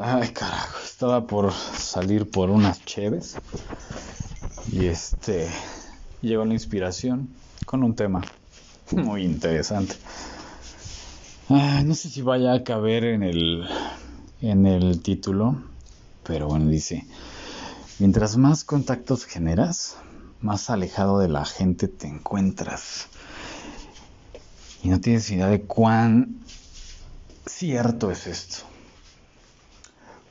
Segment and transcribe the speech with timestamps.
[0.00, 3.36] Ay, carajo, estaba por salir por unas cheves
[4.70, 5.48] y este
[6.22, 7.28] llegó la inspiración
[7.66, 8.22] con un tema
[8.92, 9.96] muy interesante.
[11.48, 13.68] no sé si vaya a caber en el
[14.40, 15.64] en el título,
[16.22, 17.04] pero bueno, dice,
[17.98, 19.96] mientras más contactos generas,
[20.40, 23.08] más alejado de la gente te encuentras.
[24.84, 26.36] Y no tienes idea de cuán
[27.46, 28.67] cierto es esto.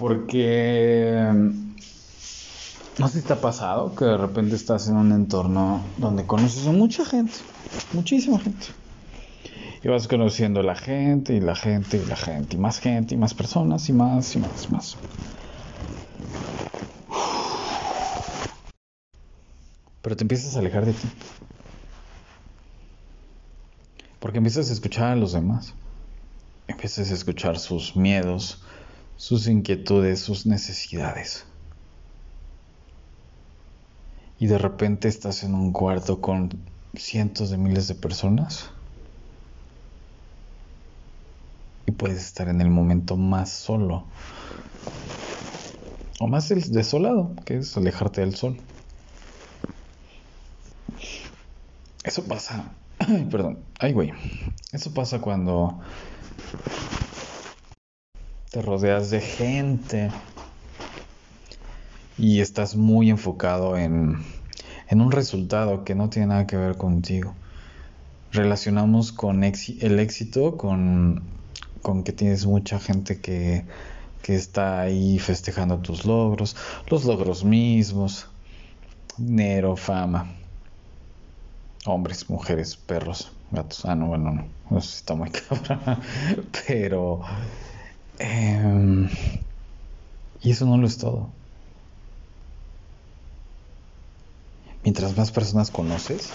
[0.00, 1.14] Porque
[2.98, 6.66] no sé si te ha pasado que de repente estás en un entorno donde conoces
[6.66, 7.34] a mucha gente,
[7.92, 8.68] muchísima gente.
[9.84, 13.18] Y vas conociendo la gente y la gente y la gente y más gente y
[13.18, 14.96] más personas y más y más y más.
[20.00, 21.08] Pero te empiezas a alejar de ti.
[24.18, 25.74] Porque empiezas a escuchar a los demás.
[26.68, 28.62] Empiezas a escuchar sus miedos,
[29.20, 31.44] sus inquietudes, sus necesidades.
[34.38, 36.48] Y de repente estás en un cuarto con
[36.94, 38.70] cientos de miles de personas.
[41.84, 44.06] Y puedes estar en el momento más solo.
[46.18, 48.56] O más desolado, que es alejarte del sol.
[52.04, 52.72] Eso pasa.
[52.98, 53.58] Ay, perdón.
[53.78, 54.12] Ay, güey.
[54.72, 55.78] Eso pasa cuando
[58.50, 60.10] te rodeas de gente
[62.18, 64.24] y estás muy enfocado en,
[64.88, 67.34] en un resultado que no tiene nada que ver contigo.
[68.32, 71.22] Relacionamos con el éxito con,
[71.82, 73.64] con que tienes mucha gente que,
[74.22, 76.56] que está ahí festejando tus logros,
[76.88, 78.28] los logros mismos,
[79.16, 80.34] dinero, fama
[81.86, 83.84] hombres, mujeres, perros, gatos.
[83.84, 84.80] Ah, no, bueno, no.
[84.80, 86.00] Si está muy cabrón.
[86.66, 87.22] Pero.
[88.20, 89.08] Em,
[90.42, 91.32] y eso no lo es todo.
[94.82, 96.30] Mientras más personas conoces,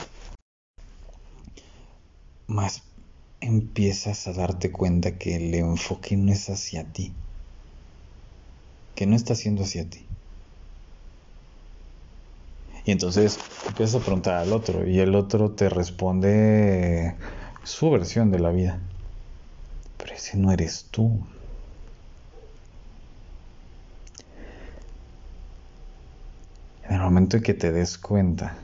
[2.47, 2.81] más
[3.39, 7.13] empiezas a darte cuenta que el enfoque no es hacia ti.
[8.95, 10.07] Que no está siendo hacia ti.
[12.85, 17.15] Y entonces empiezas a preguntar al otro y el otro te responde
[17.63, 18.79] su versión de la vida.
[19.97, 21.27] Pero ese no eres tú.
[26.87, 28.57] En el momento en que te des cuenta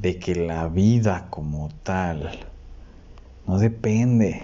[0.00, 2.30] de que la vida como tal
[3.48, 4.42] no depende,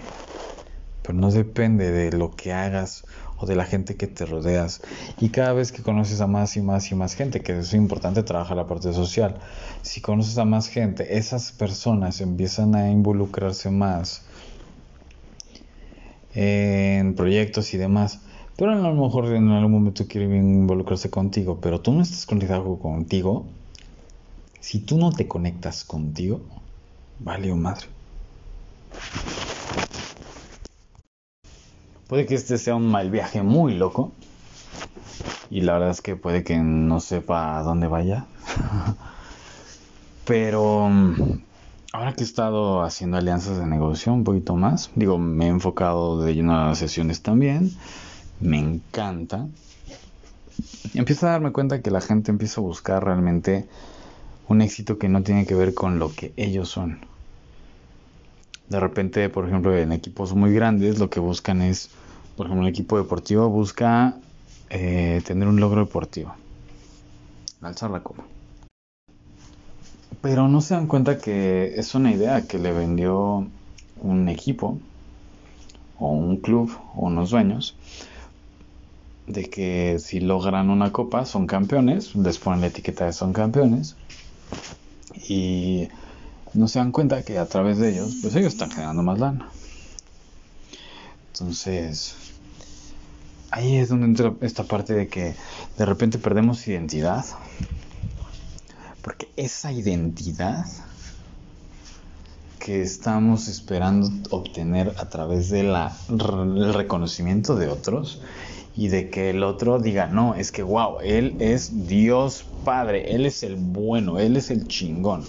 [1.02, 3.04] pero no depende de lo que hagas
[3.36, 4.82] o de la gente que te rodeas.
[5.20, 8.24] Y cada vez que conoces a más y más y más gente, que es importante
[8.24, 9.38] trabajar la parte social,
[9.82, 14.26] si conoces a más gente, esas personas empiezan a involucrarse más
[16.34, 18.22] en proyectos y demás.
[18.58, 22.76] Pero a lo mejor en algún momento quieren involucrarse contigo, pero tú no estás conectado
[22.80, 23.46] contigo.
[24.58, 26.40] Si tú no te conectas contigo,
[27.20, 27.86] vale o madre.
[32.08, 34.10] Puede que este sea un mal viaje muy loco.
[35.50, 38.26] Y la verdad es que puede que no sepa a dónde vaya.
[40.26, 41.42] Pero mm,
[41.92, 46.20] ahora que he estado haciendo alianzas de negocio un poquito más, digo, me he enfocado
[46.20, 47.70] de lleno a sesiones también.
[48.40, 49.48] Me encanta.
[50.94, 53.68] Empiezo a darme cuenta que la gente empieza a buscar realmente
[54.48, 57.00] un éxito que no tiene que ver con lo que ellos son.
[58.68, 61.90] De repente, por ejemplo, en equipos muy grandes lo que buscan es,
[62.36, 64.16] por ejemplo, un equipo deportivo busca
[64.70, 66.34] eh, tener un logro deportivo,
[67.60, 68.24] alzar la copa.
[70.20, 73.46] Pero no se dan cuenta que es una idea que le vendió
[74.00, 74.78] un equipo
[75.98, 77.76] o un club o unos dueños
[79.28, 83.96] de que si logran una copa son campeones, les ponen la etiqueta de son campeones
[85.28, 85.88] y
[86.54, 89.48] no se dan cuenta que a través de ellos, pues ellos están generando más lana.
[91.32, 92.14] Entonces,
[93.50, 95.34] ahí es donde entra esta parte de que
[95.76, 97.24] de repente perdemos identidad.
[99.02, 100.66] Porque esa identidad
[102.58, 105.74] que estamos esperando obtener a través del
[106.74, 108.20] reconocimiento de otros
[108.78, 113.26] y de que el otro diga, no, es que wow, él es Dios Padre, él
[113.26, 115.24] es el bueno, él es el chingón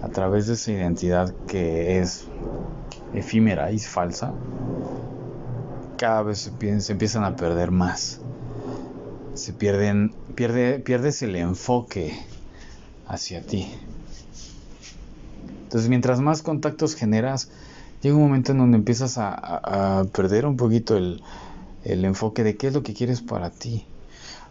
[0.00, 2.24] a través de esa identidad que es
[3.12, 4.32] efímera y falsa,
[5.98, 8.22] cada vez se, empiezan a perder más.
[9.34, 12.18] Se pierden, pierde, pierdes el enfoque
[13.06, 13.70] hacia ti.
[15.64, 17.50] Entonces, mientras más contactos generas,
[18.00, 21.22] llega un momento en donde empiezas a, perder un poquito el,
[21.84, 23.84] el enfoque de qué es lo que quieres para ti.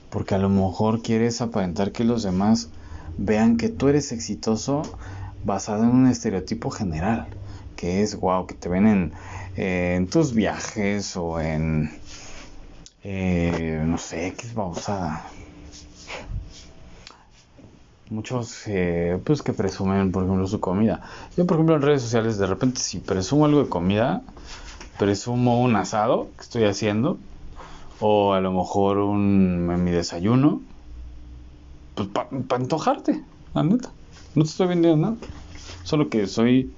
[0.10, 2.70] Porque a lo mejor quieres aparentar que los demás
[3.18, 4.82] vean que tú eres exitoso
[5.44, 7.28] basado en un estereotipo general,
[7.76, 9.14] que es, wow, que te ven en,
[9.56, 11.92] en tus viajes o en,
[13.04, 15.26] eh, no sé, qué es bausada.
[18.10, 21.02] Muchos, eh, pues que presumen, por ejemplo, su comida.
[21.38, 24.22] Yo, por ejemplo, en redes sociales, de repente, si presumo algo de comida,
[25.02, 27.18] presumo un asado que estoy haciendo,
[28.00, 30.62] o a lo mejor un, en mi desayuno,
[31.96, 33.24] pues para antojarte,
[33.56, 33.90] la neta.
[34.36, 35.18] No te estoy vendiendo nada.
[35.82, 36.72] Solo que soy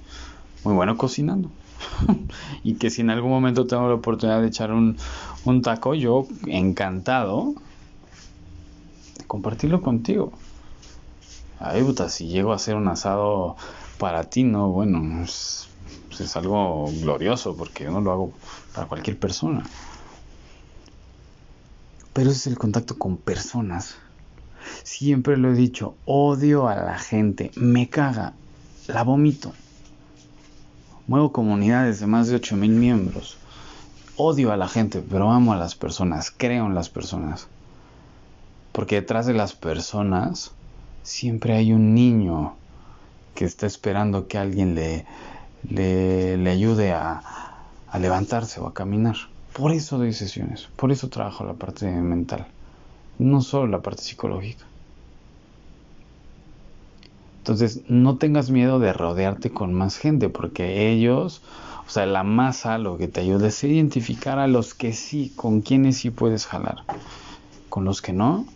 [0.64, 1.50] muy bueno cocinando.
[2.64, 4.96] y que si en algún momento tengo la oportunidad de echar un,
[5.44, 7.52] un taco, yo encantado
[9.18, 10.32] de compartirlo contigo.
[11.60, 13.56] Ay, puta, si llego a hacer un asado
[13.98, 15.68] para ti, no, bueno, es,
[16.16, 18.32] pues es algo glorioso porque yo no lo hago
[18.72, 19.64] para cualquier persona.
[22.12, 23.96] Pero ese es el contacto con personas.
[24.84, 28.34] Siempre lo he dicho, odio a la gente, me caga,
[28.86, 29.52] la vomito.
[31.08, 33.36] Muevo comunidades de más de 8000 miembros.
[34.16, 37.48] Odio a la gente, pero amo a las personas, creo en las personas.
[38.70, 40.52] Porque detrás de las personas
[41.02, 42.54] siempre hay un niño
[43.34, 45.04] que está esperando que alguien le,
[45.68, 47.22] le, ayude a,
[47.98, 49.16] levantarse o a caminar.
[49.52, 52.46] Por eso doy sesiones, por eso trabajo la parte mental,
[53.18, 54.64] no solo la parte psicológica.
[57.38, 61.42] Entonces, no tengas miedo de rodearte con más gente, porque ellos,
[61.86, 65.60] o sea, la masa lo que te ayuda es identificar a los que sí, con
[65.60, 66.78] quienes sí puedes jalar.
[67.68, 68.46] Con los que no,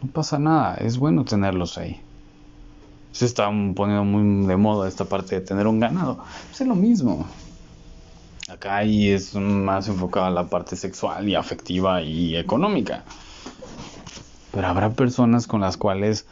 [0.00, 2.00] no pasa nada, es bueno tenerlos ahí.
[3.12, 3.44] Se está
[3.74, 6.24] poniendo muy de moda esta parte de tener un ganado.
[6.48, 7.26] Pues es lo mismo.
[8.48, 13.04] Acá ahí es más enfocado a la parte sexual y afectiva y económica.
[14.50, 16.26] Pero habrá personas con las cuales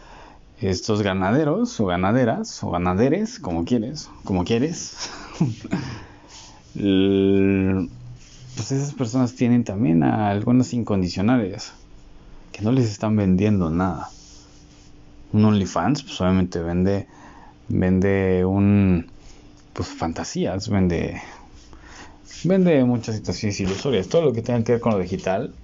[0.61, 5.11] estos ganaderos o ganaderas o ganaderes, como quieres, como quieres,
[6.75, 11.73] pues esas personas tienen también a algunas incondicionales
[12.53, 14.11] que no les están vendiendo nada.
[15.33, 17.07] Un OnlyFans, pues obviamente vende,
[17.69, 19.11] vende un,
[19.73, 21.23] pues fantasías, vende,
[22.45, 24.09] vende muchas situaciones ilusorias.
[24.09, 25.55] Todo lo que tenga que ver con lo digital,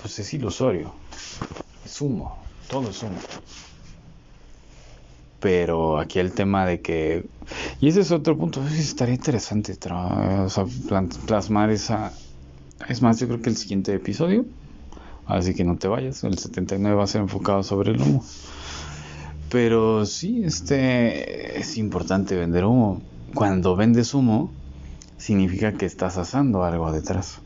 [0.00, 0.92] pues es ilusorio,
[1.84, 2.38] es humo,
[2.68, 3.18] todo es humo.
[5.40, 7.26] Pero aquí el tema de que
[7.80, 10.64] y ese es otro punto estaría interesante o sea,
[11.26, 12.12] plasmar esa
[12.88, 14.46] es más yo creo que el siguiente episodio
[15.26, 18.24] así que no te vayas el 79 va a ser enfocado sobre el humo
[19.54, 23.00] pero sí este es importante vender humo
[23.34, 24.50] cuando vendes humo
[25.16, 27.38] significa que estás asando algo detrás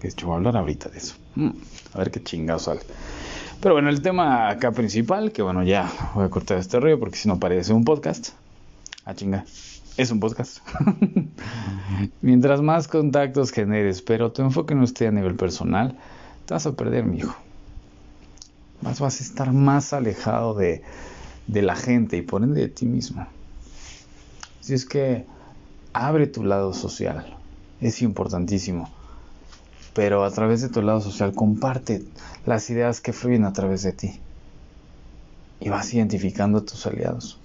[0.00, 1.50] que yo voy a hablar ahorita de eso mm,
[1.92, 2.82] a ver qué chingado sale
[3.60, 7.16] pero bueno, el tema acá principal, que bueno, ya voy a cortar este rollo porque
[7.16, 8.28] si no parece un podcast.
[9.04, 9.44] Ah, chinga.
[9.96, 10.58] Es un podcast.
[12.20, 15.96] Mientras más contactos generes, pero tu enfoque no esté a nivel personal,
[16.44, 17.34] te vas a perder, mi hijo.
[18.82, 20.82] Más vas a estar más alejado de,
[21.46, 23.26] de la gente y por ende de ti mismo.
[24.60, 25.24] Si es que
[25.92, 27.36] abre tu lado social.
[27.80, 28.90] Es importantísimo
[29.96, 32.02] pero a través de tu lado social comparte
[32.44, 34.20] las ideas que fluyen a través de ti
[35.58, 37.40] y vas identificando a tus aliados.